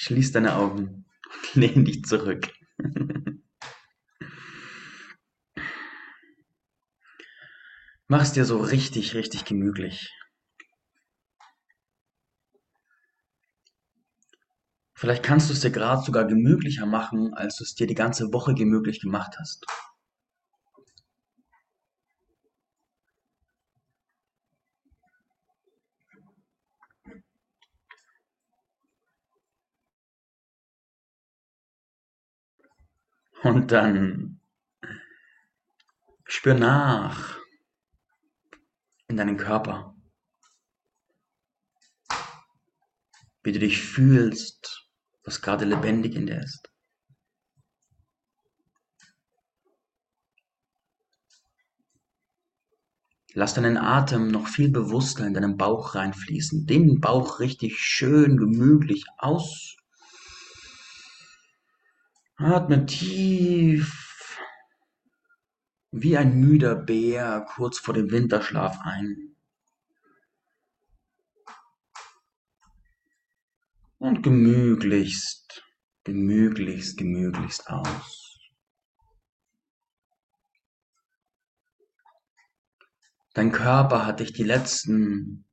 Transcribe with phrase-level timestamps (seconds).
[0.00, 2.48] Schließ deine Augen und lehn dich zurück.
[8.06, 10.14] Mach's dir so richtig, richtig gemütlich.
[14.94, 18.32] Vielleicht kannst du es dir gerade sogar gemütlicher machen, als du es dir die ganze
[18.32, 19.66] Woche gemütlich gemacht hast.
[33.42, 34.40] Und dann
[36.24, 37.38] spür nach
[39.06, 39.94] in deinen Körper,
[43.42, 44.88] wie du dich fühlst,
[45.22, 46.68] was gerade lebendig in dir ist.
[53.34, 56.66] Lass deinen Atem noch viel bewusster in deinen Bauch reinfließen.
[56.66, 59.76] Den Bauch richtig schön gemütlich aus
[62.40, 64.38] Atme tief
[65.90, 69.34] wie ein müder Bär kurz vor dem Winterschlaf ein.
[73.98, 75.64] Und gemütlichst,
[76.04, 78.38] gemütlichst, gemütlichst aus.
[83.34, 85.44] Dein Körper hat dich die letzten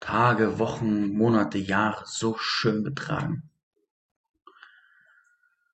[0.00, 3.50] Tage, Wochen, Monate, Jahre so schön getragen.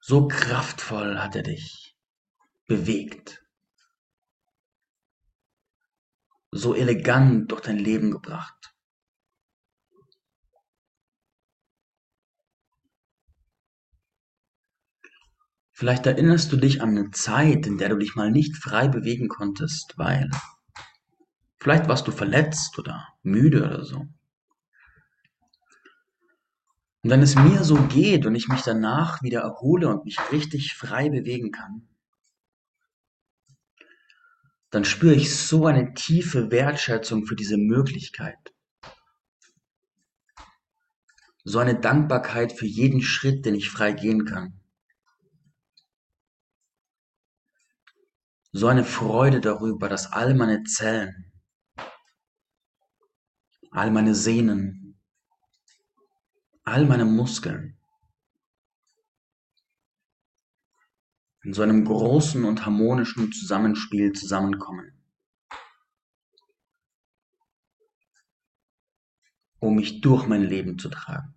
[0.01, 1.95] So kraftvoll hat er dich
[2.67, 3.45] bewegt.
[6.51, 8.75] So elegant durch dein Leben gebracht.
[15.73, 19.29] Vielleicht erinnerst du dich an eine Zeit, in der du dich mal nicht frei bewegen
[19.29, 20.29] konntest, weil
[21.59, 24.07] vielleicht warst du verletzt oder müde oder so.
[27.03, 30.75] Und wenn es mir so geht und ich mich danach wieder erhole und mich richtig
[30.75, 31.89] frei bewegen kann,
[34.71, 38.39] dann spüre ich so eine tiefe Wertschätzung für diese Möglichkeit.
[41.43, 44.61] So eine Dankbarkeit für jeden Schritt, den ich frei gehen kann.
[48.53, 51.33] So eine Freude darüber, dass all meine Zellen,
[53.71, 54.80] all meine Sehnen,
[56.71, 57.77] all meine Muskeln
[61.43, 64.93] in so einem großen und harmonischen Zusammenspiel zusammenkommen,
[69.59, 71.35] um mich durch mein Leben zu tragen.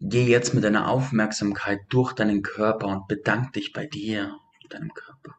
[0.00, 4.92] Geh jetzt mit deiner Aufmerksamkeit durch deinen Körper und bedank dich bei dir und deinem
[4.92, 5.37] Körper.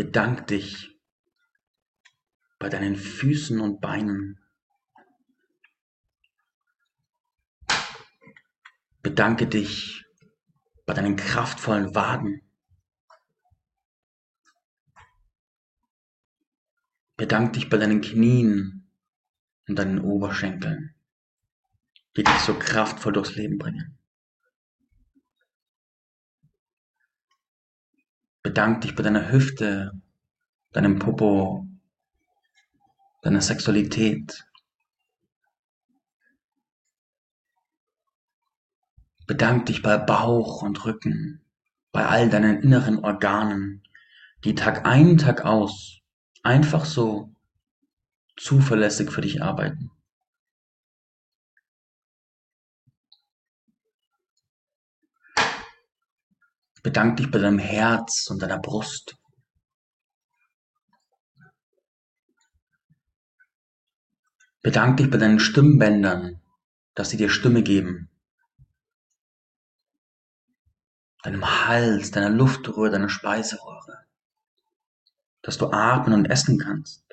[0.00, 0.98] Bedank dich
[2.58, 4.40] bei deinen Füßen und Beinen.
[9.02, 10.06] Bedanke dich
[10.86, 12.40] bei deinen kraftvollen Waden.
[17.18, 18.90] Bedank dich bei deinen Knien
[19.68, 20.94] und deinen Oberschenkeln,
[22.16, 23.99] die dich so kraftvoll durchs Leben bringen.
[28.42, 29.92] Bedank dich bei deiner Hüfte,
[30.72, 31.66] deinem Popo,
[33.22, 34.46] deiner Sexualität.
[39.26, 41.42] Bedank dich bei Bauch und Rücken,
[41.92, 43.82] bei all deinen inneren Organen,
[44.44, 46.00] die Tag ein, Tag aus
[46.42, 47.34] einfach so
[48.36, 49.90] zuverlässig für dich arbeiten.
[56.82, 59.16] Bedank dich bei deinem Herz und deiner Brust.
[64.62, 66.40] Bedank dich bei deinen Stimmbändern,
[66.94, 68.10] dass sie dir Stimme geben.
[71.22, 74.06] Deinem Hals, deiner Luftröhre, deiner Speiseröhre.
[75.42, 77.04] Dass du atmen und essen kannst.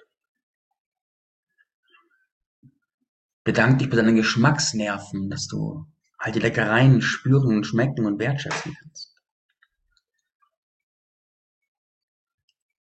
[3.44, 5.88] Bedank dich bei deinen Geschmacksnerven, dass du
[6.18, 9.17] all die Leckereien spüren und schmecken und wertschätzen kannst.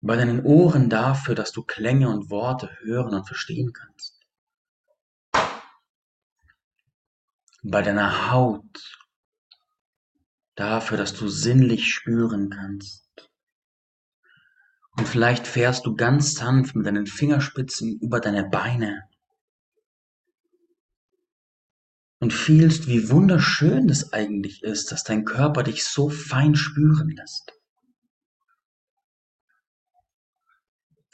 [0.01, 4.19] Bei deinen Ohren dafür, dass du Klänge und Worte hören und verstehen kannst.
[7.63, 8.97] Bei deiner Haut
[10.55, 13.07] dafür, dass du sinnlich spüren kannst.
[14.97, 19.03] Und vielleicht fährst du ganz sanft mit deinen Fingerspitzen über deine Beine
[22.19, 27.56] und fühlst, wie wunderschön es eigentlich ist, dass dein Körper dich so fein spüren lässt.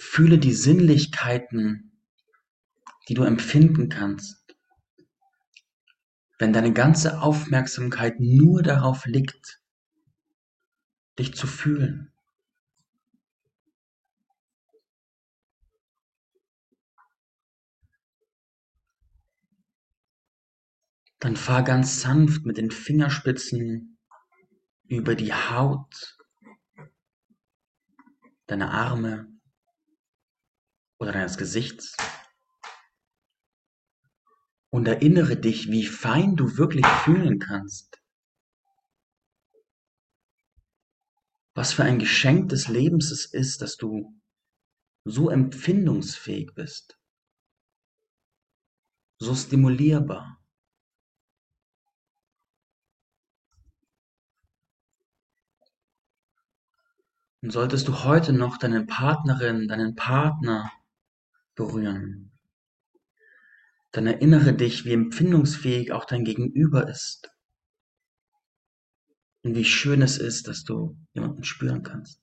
[0.04, 1.92] Fühle die Sinnlichkeiten,
[3.08, 4.56] die du empfinden kannst,
[6.38, 9.60] wenn deine ganze Aufmerksamkeit nur darauf liegt,
[11.18, 12.12] dich zu fühlen.
[21.20, 23.98] Dann fahr ganz sanft mit den Fingerspitzen
[24.88, 26.18] über die Haut,
[28.46, 29.33] deine Arme
[31.04, 31.96] oder deines Gesichts
[34.72, 38.02] und erinnere dich, wie fein du wirklich fühlen kannst.
[41.56, 44.20] Was für ein Geschenk des Lebens es ist, dass du
[45.06, 46.98] so empfindungsfähig bist,
[49.20, 50.40] so stimulierbar.
[57.42, 60.72] Und solltest du heute noch deine Partnerin, deinen Partner
[61.56, 62.32] berühren,
[63.92, 67.32] dann erinnere dich, wie empfindungsfähig auch dein Gegenüber ist.
[69.44, 72.20] Und wie schön es ist, dass du jemanden spüren kannst.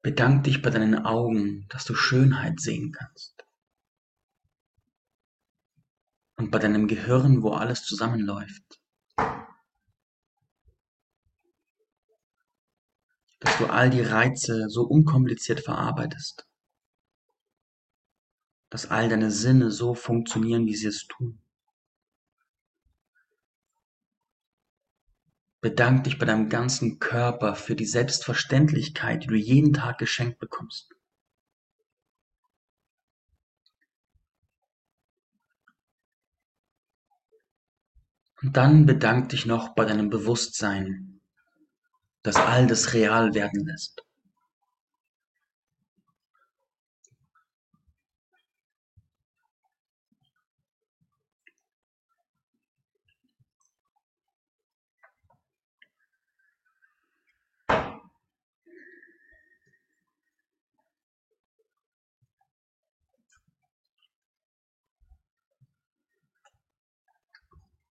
[0.00, 3.44] Bedank dich bei deinen Augen, dass du Schönheit sehen kannst.
[6.36, 8.80] Und bei deinem Gehirn, wo alles zusammenläuft.
[13.56, 16.46] Dass du all die Reize so unkompliziert verarbeitest,
[18.68, 21.38] dass all deine Sinne so funktionieren, wie sie es tun.
[25.62, 30.94] Bedank dich bei deinem ganzen Körper für die Selbstverständlichkeit, die du jeden Tag geschenkt bekommst.
[38.42, 41.15] Und dann bedank dich noch bei deinem Bewusstsein,
[42.26, 44.02] das all das real werden lässt.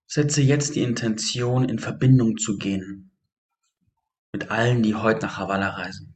[0.07, 3.14] Setze jetzt die Intention, in Verbindung zu gehen
[4.35, 6.13] mit allen, die heute nach Havanna reisen.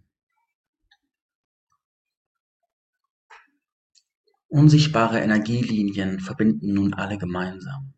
[4.50, 7.94] Unsichtbare Energielinien verbinden nun alle gemeinsam.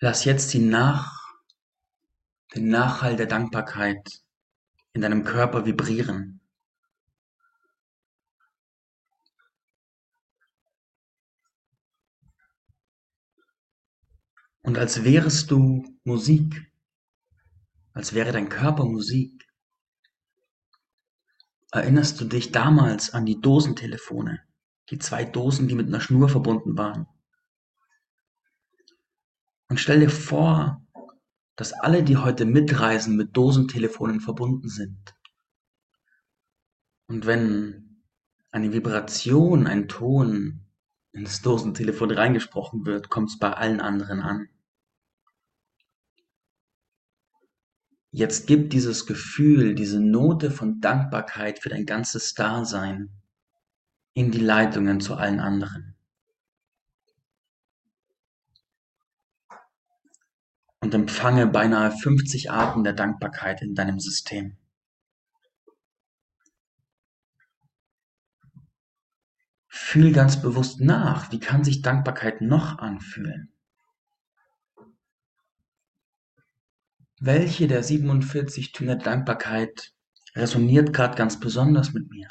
[0.00, 1.12] Lass jetzt die Nach,
[2.54, 4.08] den Nachhall der Dankbarkeit
[4.94, 6.37] in deinem Körper vibrieren.
[14.62, 16.70] Und als wärest du Musik,
[17.92, 19.48] als wäre dein Körper Musik,
[21.72, 24.40] erinnerst du dich damals an die Dosentelefone,
[24.90, 27.06] die zwei Dosen, die mit einer Schnur verbunden waren.
[29.68, 30.82] Und stell dir vor,
[31.56, 35.14] dass alle, die heute mitreisen, mit Dosentelefonen verbunden sind.
[37.08, 38.04] Und wenn
[38.50, 40.60] eine Vibration, ein Ton
[41.12, 44.48] ins Dosentelefon reingesprochen wird, kommt es bei allen anderen an.
[48.18, 53.10] Jetzt gib dieses Gefühl, diese Note von Dankbarkeit für dein ganzes Dasein
[54.12, 55.94] in die Leitungen zu allen anderen.
[60.80, 64.56] Und empfange beinahe 50 Arten der Dankbarkeit in deinem System.
[69.68, 73.52] Fühl ganz bewusst nach, wie kann sich Dankbarkeit noch anfühlen?
[77.20, 79.92] Welche der 47 Töne der Dankbarkeit
[80.36, 82.28] resoniert gerade ganz besonders mit mir?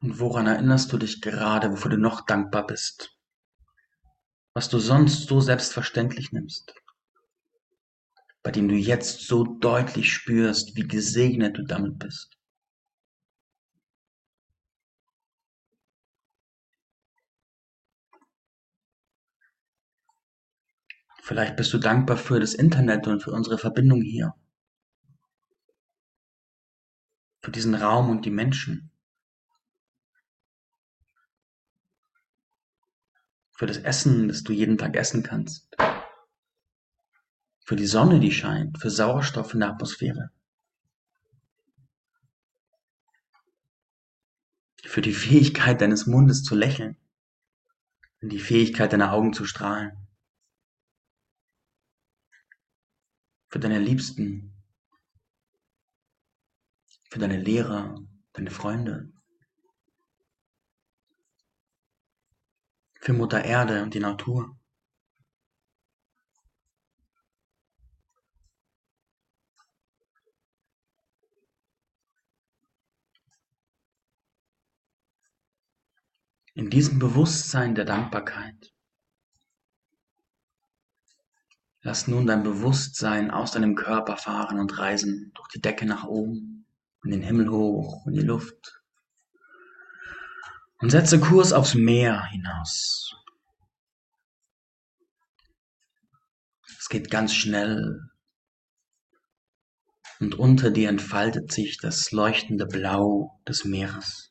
[0.00, 3.16] Und woran erinnerst du dich gerade, wofür du noch dankbar bist?
[4.54, 6.74] Was du sonst so selbstverständlich nimmst?
[8.44, 12.38] Bei dem du jetzt so deutlich spürst, wie gesegnet du damit bist.
[21.22, 24.34] Vielleicht bist du dankbar für das Internet und für unsere Verbindung hier.
[27.40, 28.90] Für diesen Raum und die Menschen.
[33.56, 35.68] für das Essen, das du jeden Tag essen kannst,
[37.64, 40.30] für die Sonne, die scheint, für Sauerstoff in der Atmosphäre,
[44.84, 46.96] für die Fähigkeit deines Mundes zu lächeln,
[48.20, 50.06] die Fähigkeit deiner Augen zu strahlen,
[53.48, 54.54] für deine Liebsten,
[57.10, 57.98] für deine Lehrer,
[58.34, 59.10] deine Freunde,
[63.00, 64.58] für Mutter Erde und die Natur.
[76.54, 78.72] In diesem Bewusstsein der Dankbarkeit
[81.84, 86.66] lass nun dein Bewusstsein aus deinem Körper fahren und reisen durch die Decke nach oben,
[87.04, 88.80] in den Himmel hoch, in die Luft.
[90.78, 93.14] Und setze Kurs aufs Meer hinaus.
[96.78, 98.00] Es geht ganz schnell.
[100.20, 104.30] Und unter dir entfaltet sich das leuchtende Blau des Meeres.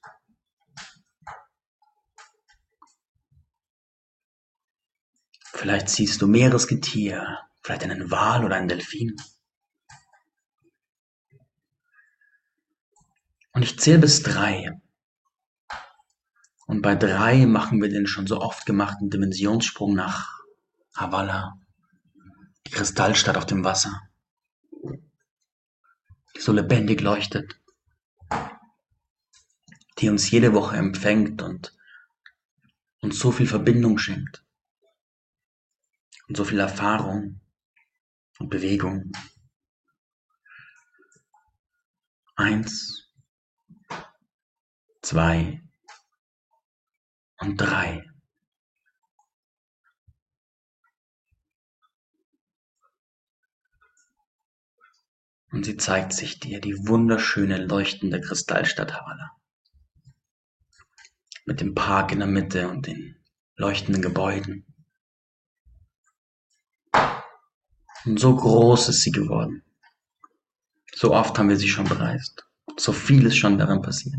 [5.54, 9.16] Vielleicht siehst du Meeresgetier, vielleicht einen Wal oder einen Delfin.
[13.54, 14.82] Und ich zähle bis drei.
[16.66, 20.40] Und bei drei machen wir den schon so oft gemachten Dimensionssprung nach
[20.96, 21.60] Havala,
[22.66, 24.02] die Kristallstadt auf dem Wasser,
[26.36, 27.62] die so lebendig leuchtet,
[30.00, 31.78] die uns jede Woche empfängt und
[33.02, 34.44] uns so viel Verbindung schenkt
[36.28, 37.42] und so viel Erfahrung
[38.40, 39.12] und Bewegung.
[42.36, 43.12] Eins,
[45.02, 45.62] zwei
[47.40, 48.04] und drei.
[55.52, 59.38] Und sie zeigt sich dir, die wunderschöne leuchtende Kristallstadt Havala.
[61.46, 63.24] Mit dem Park in der Mitte und den
[63.56, 64.73] leuchtenden Gebäuden.
[68.06, 69.64] Und so groß ist sie geworden.
[70.94, 72.46] So oft haben wir sie schon bereist.
[72.78, 74.16] So viel ist schon darin passiert.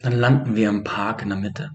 [0.00, 1.72] Dann landen wir im Park in der Mitte.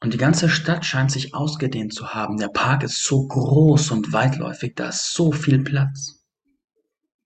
[0.00, 2.36] Und die ganze Stadt scheint sich ausgedehnt zu haben.
[2.36, 6.24] Der Park ist so groß und weitläufig, da ist so viel Platz,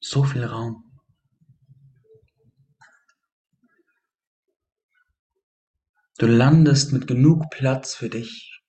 [0.00, 0.84] so viel Raum.
[6.18, 8.62] Du landest mit genug Platz für dich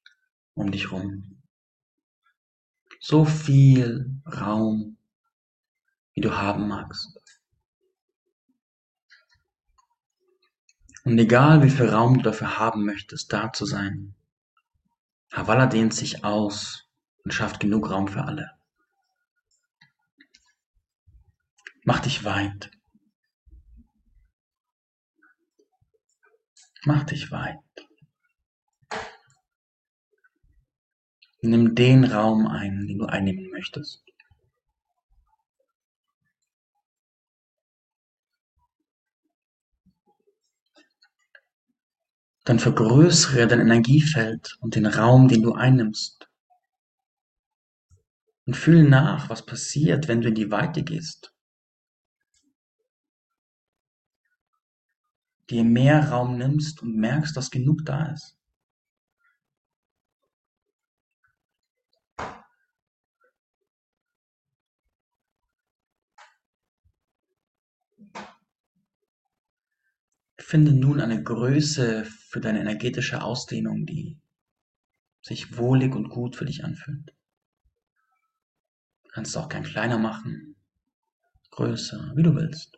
[0.53, 1.41] um dich rum.
[2.99, 4.97] So viel Raum,
[6.13, 7.22] wie du haben magst.
[11.05, 14.15] Und egal wie viel Raum du dafür haben möchtest, da zu sein,
[15.33, 16.87] Havala dehnt sich aus
[17.23, 18.51] und schafft genug Raum für alle.
[21.83, 22.71] Mach dich weit.
[26.85, 27.59] Mach dich weit.
[31.41, 34.05] Nimm den Raum ein, den du einnehmen möchtest.
[42.43, 46.29] Dann vergrößere dein Energiefeld und den Raum, den du einnimmst.
[48.45, 51.33] Und fühl nach, was passiert, wenn du in die Weite gehst.
[55.49, 58.37] Dir mehr Raum nimmst und merkst, dass genug da ist.
[70.45, 74.19] Finde nun eine Größe für deine energetische Ausdehnung, die
[75.21, 77.15] sich wohlig und gut für dich anfühlt.
[79.03, 80.55] Du kannst auch gern kleiner machen,
[81.51, 82.77] größer, wie du willst.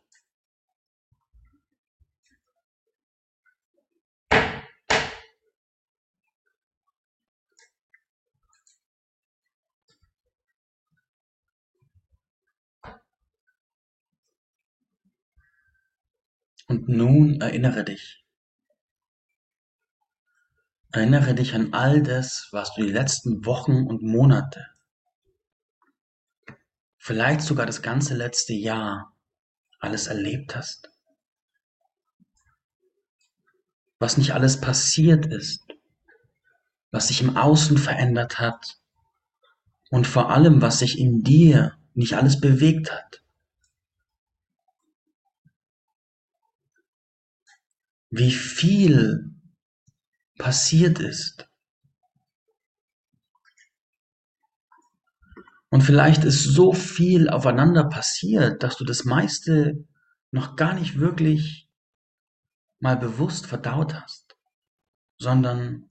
[16.67, 18.23] Und nun erinnere dich.
[20.91, 24.65] Erinnere dich an all das, was du die letzten Wochen und Monate,
[26.97, 29.13] vielleicht sogar das ganze letzte Jahr
[29.79, 30.89] alles erlebt hast.
[33.99, 35.63] was nicht alles passiert ist,
[36.91, 38.77] was sich im Außen verändert hat
[39.89, 43.23] und vor allem, was sich in dir nicht alles bewegt hat.
[48.17, 49.35] Wie viel
[50.37, 51.49] passiert ist.
[55.67, 59.85] Und vielleicht ist so viel aufeinander passiert, dass du das meiste
[60.31, 61.69] noch gar nicht wirklich
[62.79, 64.37] mal bewusst verdaut hast,
[65.17, 65.89] sondern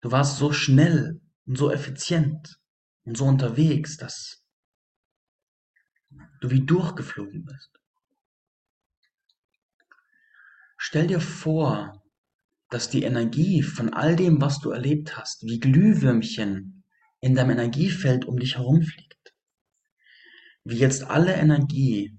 [0.00, 2.58] du warst so schnell und so effizient
[3.04, 4.44] und so unterwegs, dass
[6.40, 7.79] du wie durchgeflogen bist.
[10.82, 12.02] Stell dir vor,
[12.70, 16.84] dass die Energie von all dem, was du erlebt hast, wie Glühwürmchen
[17.20, 19.10] in deinem Energiefeld um dich herumfliegt
[20.64, 22.18] wie jetzt alle Energie,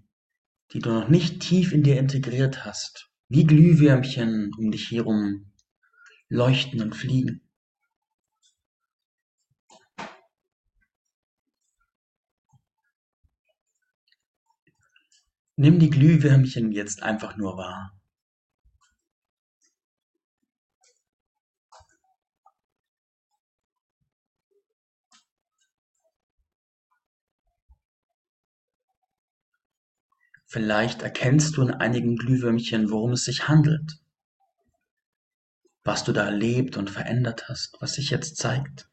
[0.74, 5.52] die du noch nicht tief in dir integriert hast, wie Glühwürmchen um dich herum
[6.30, 7.48] leuchten und fliegen.
[15.56, 18.01] Nimm die Glühwürmchen jetzt einfach nur wahr.
[30.52, 34.02] Vielleicht erkennst du in einigen Glühwürmchen, worum es sich handelt,
[35.86, 38.90] was du da erlebt und verändert hast, was sich jetzt zeigt.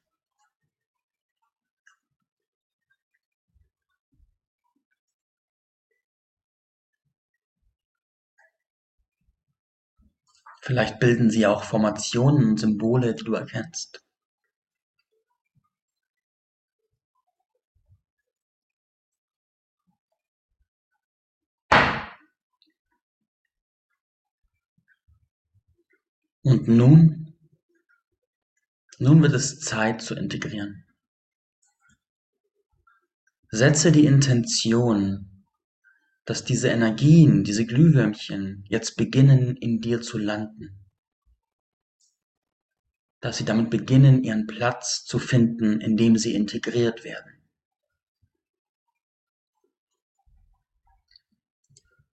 [10.60, 14.07] Vielleicht bilden sie auch Formationen und Symbole, die du erkennst.
[26.42, 27.34] Und nun,
[28.98, 30.84] nun wird es Zeit zu integrieren.
[33.50, 35.44] Setze die Intention,
[36.26, 40.84] dass diese Energien, diese Glühwürmchen jetzt beginnen in dir zu landen.
[43.20, 47.32] Dass sie damit beginnen, ihren Platz zu finden, in dem sie integriert werden.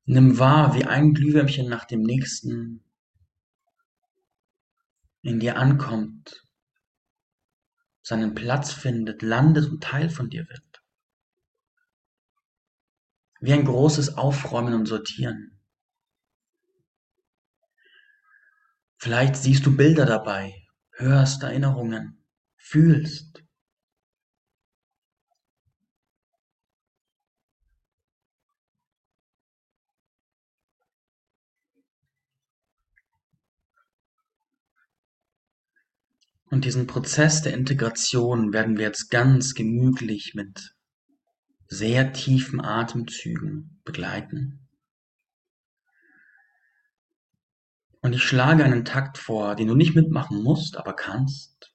[0.06, 2.85] Nimm wahr, wie ein Glühwürmchen nach dem nächsten
[5.26, 6.46] in dir ankommt,
[8.04, 10.84] seinen Platz findet, landet und Teil von dir wird.
[13.40, 15.60] Wie ein großes Aufräumen und Sortieren.
[18.98, 20.54] Vielleicht siehst du Bilder dabei,
[20.92, 22.24] hörst Erinnerungen,
[22.58, 23.45] fühlst.
[36.52, 40.76] Und diesen Prozess der Integration werden wir jetzt ganz gemütlich mit
[41.68, 44.68] sehr tiefen Atemzügen begleiten.
[48.02, 51.74] Und ich schlage einen Takt vor, den du nicht mitmachen musst, aber kannst.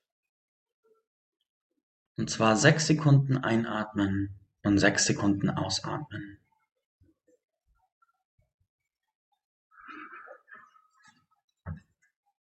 [2.17, 6.39] Und zwar sechs Sekunden einatmen und sechs Sekunden ausatmen.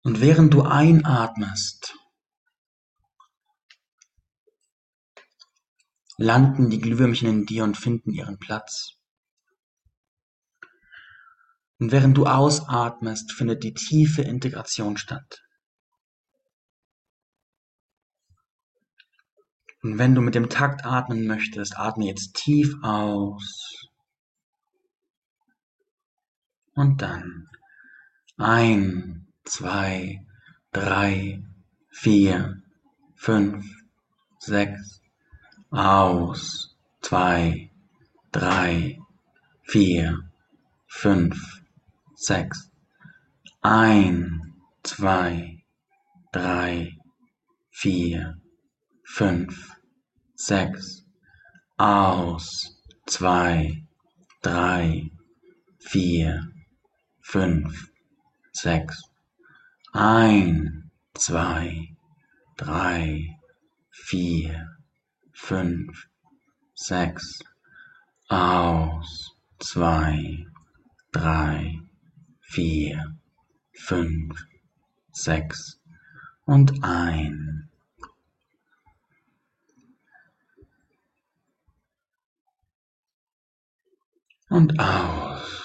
[0.03, 1.97] Und während du einatmest,
[6.17, 8.95] landen die Glühwürmchen in dir und finden ihren Platz.
[11.79, 15.41] Und während du ausatmest, findet die tiefe Integration statt.
[19.83, 23.91] Und wenn du mit dem Takt atmen möchtest, atme jetzt tief aus.
[26.75, 27.49] Und dann
[28.39, 30.25] ein, zwei,
[30.73, 31.43] drei,
[31.91, 32.63] vier,
[33.15, 33.67] fünf,
[34.39, 35.01] sechs,
[35.75, 37.69] aus, zwei,
[38.31, 38.97] drei,
[39.65, 40.31] vier,
[40.87, 41.37] fünf,
[42.15, 42.71] sechs,
[43.61, 45.65] ein, zwei,
[46.33, 46.97] drei,
[47.73, 48.37] vier,
[49.05, 49.73] fünf,
[50.37, 51.05] sechs,
[51.77, 53.85] aus, zwei,
[54.43, 55.11] drei,
[55.81, 56.41] vier,
[57.21, 57.91] fünf,
[58.53, 59.03] sechs,
[59.93, 61.97] ein, zwei,
[62.57, 63.37] drei,
[63.91, 64.74] vier,
[65.35, 66.09] fünf,
[66.75, 67.41] sechs,
[68.29, 70.47] aus, zwei,
[71.13, 71.81] drei,
[72.41, 73.17] vier,
[73.73, 74.47] fünf,
[75.13, 75.81] sechs
[76.45, 77.69] und ein.
[84.49, 85.64] Und aus.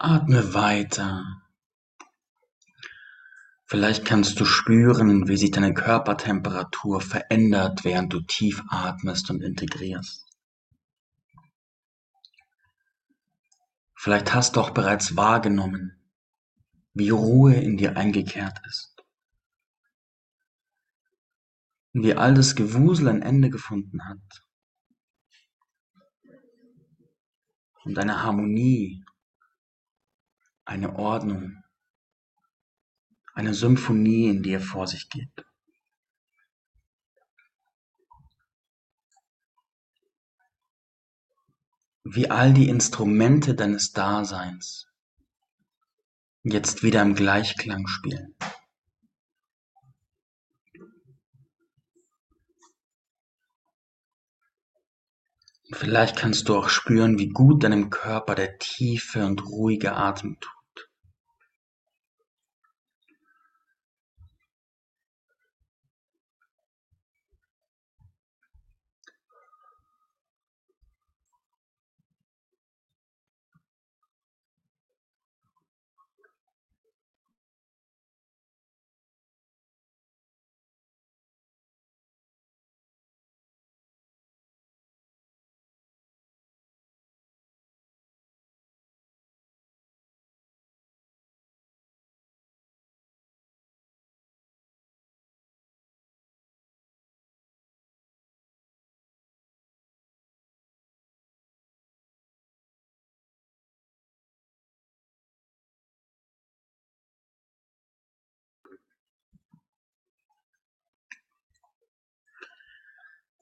[0.00, 1.42] Atme weiter.
[3.64, 10.24] Vielleicht kannst du spüren, wie sich deine Körpertemperatur verändert, während du tief atmest und integrierst.
[13.96, 16.00] Vielleicht hast du auch bereits wahrgenommen,
[16.94, 19.04] wie Ruhe in dir eingekehrt ist.
[21.92, 24.46] Und wie all das Gewusel ein Ende gefunden hat.
[27.82, 29.04] Und eine Harmonie,
[30.68, 31.64] eine Ordnung,
[33.32, 35.46] eine Symphonie in dir vor sich geht.
[42.04, 44.86] Wie all die Instrumente deines Daseins
[46.42, 48.36] jetzt wieder im Gleichklang spielen.
[55.72, 60.57] Vielleicht kannst du auch spüren, wie gut deinem Körper der tiefe und ruhige Atem tut.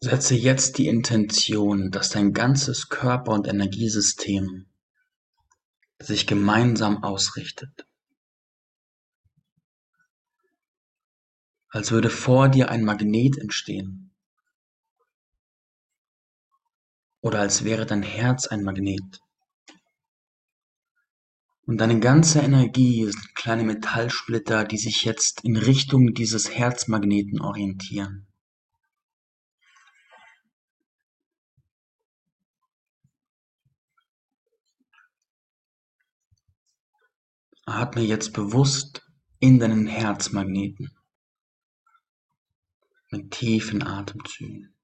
[0.07, 4.66] Setze jetzt die Intention, dass dein ganzes Körper- und Energiesystem
[5.99, 7.88] sich gemeinsam ausrichtet.
[11.71, 14.14] Als würde vor dir ein Magnet entstehen.
[17.21, 19.21] Oder als wäre dein Herz ein Magnet.
[21.62, 28.26] Und deine ganze Energie sind kleine Metallsplitter, die sich jetzt in Richtung dieses Herzmagneten orientieren.
[37.66, 39.02] Atme jetzt bewusst
[39.40, 40.96] in deinen Herzmagneten
[43.11, 44.76] mit tiefen Atemzügen.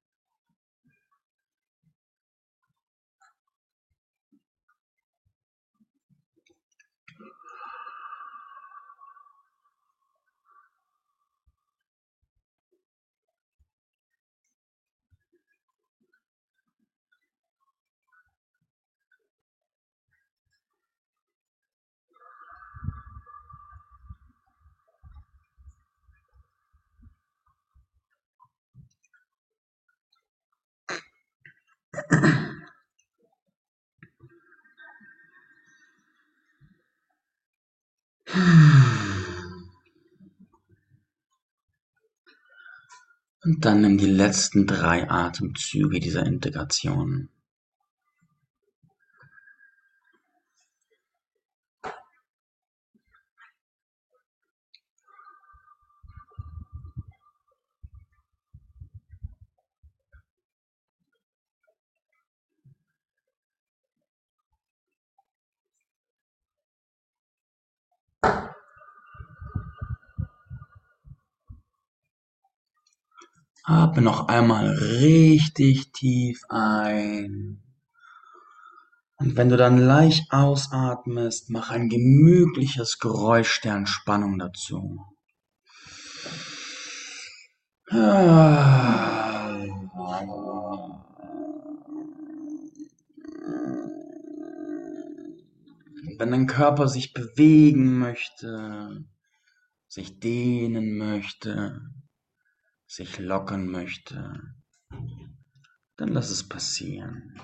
[43.44, 47.28] Und dann nimm die letzten drei Atemzüge dieser Integration.
[73.72, 77.62] Atme noch einmal richtig tief ein.
[79.16, 85.00] Und wenn du dann leicht ausatmest, mach ein gemütliches Geräusch der Entspannung dazu.
[96.18, 99.06] Wenn dein Körper sich bewegen möchte,
[99.88, 101.80] sich dehnen möchte,
[102.92, 104.54] sich lockern möchte,
[105.96, 107.40] dann lass es passieren.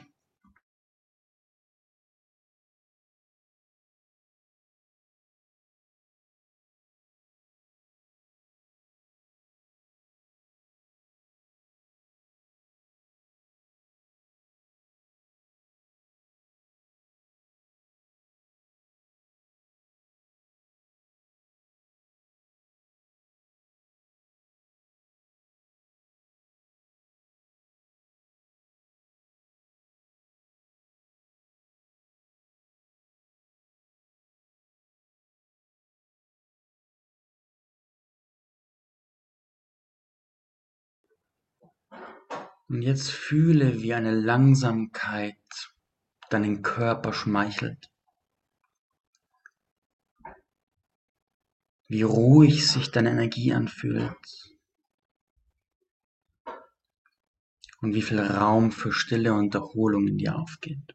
[42.68, 45.36] Und jetzt fühle, wie eine Langsamkeit
[46.28, 47.90] deinen Körper schmeichelt.
[51.86, 54.58] Wie ruhig sich deine Energie anfühlt.
[57.80, 60.94] Und wie viel Raum für Stille und Erholung in dir aufgeht.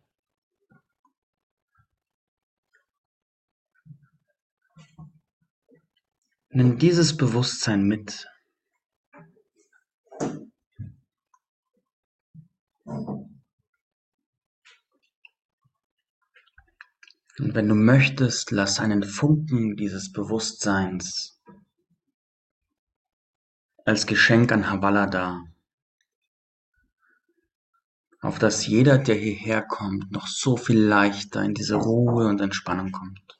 [6.49, 8.27] Nimm dieses Bewusstsein mit
[17.43, 21.41] Und wenn du möchtest, lass einen Funken dieses Bewusstseins
[23.83, 25.43] als Geschenk an Havala da,
[28.21, 32.93] auf dass jeder, der hierher kommt, noch so viel leichter in diese Ruhe und Entspannung
[32.93, 33.37] kommt.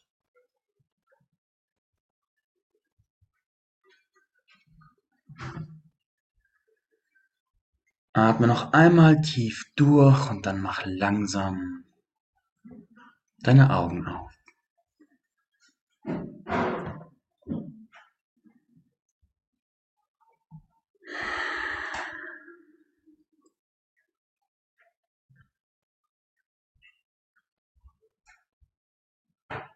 [8.12, 11.86] Atme noch einmal tief durch und dann mach langsam
[13.44, 14.32] deine Augen auf.